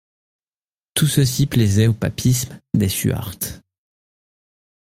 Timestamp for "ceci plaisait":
1.05-1.85